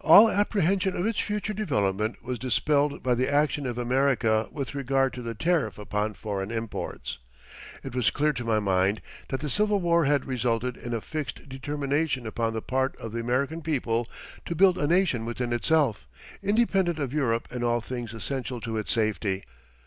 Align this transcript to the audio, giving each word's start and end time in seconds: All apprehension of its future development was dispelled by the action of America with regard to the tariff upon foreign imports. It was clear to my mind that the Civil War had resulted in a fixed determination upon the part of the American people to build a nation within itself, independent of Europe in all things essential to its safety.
All 0.00 0.30
apprehension 0.30 0.96
of 0.96 1.04
its 1.04 1.18
future 1.20 1.52
development 1.52 2.24
was 2.24 2.38
dispelled 2.38 3.02
by 3.02 3.14
the 3.14 3.30
action 3.30 3.66
of 3.66 3.76
America 3.76 4.48
with 4.50 4.74
regard 4.74 5.12
to 5.12 5.20
the 5.20 5.34
tariff 5.34 5.76
upon 5.76 6.14
foreign 6.14 6.50
imports. 6.50 7.18
It 7.84 7.94
was 7.94 8.08
clear 8.10 8.32
to 8.32 8.44
my 8.46 8.58
mind 8.58 9.02
that 9.28 9.40
the 9.40 9.50
Civil 9.50 9.78
War 9.82 10.06
had 10.06 10.24
resulted 10.24 10.78
in 10.78 10.94
a 10.94 11.02
fixed 11.02 11.46
determination 11.46 12.26
upon 12.26 12.54
the 12.54 12.62
part 12.62 12.96
of 12.96 13.12
the 13.12 13.20
American 13.20 13.60
people 13.60 14.08
to 14.46 14.54
build 14.54 14.78
a 14.78 14.86
nation 14.86 15.26
within 15.26 15.52
itself, 15.52 16.08
independent 16.42 16.98
of 16.98 17.12
Europe 17.12 17.46
in 17.50 17.62
all 17.62 17.82
things 17.82 18.14
essential 18.14 18.62
to 18.62 18.78
its 18.78 18.94
safety. 18.94 19.44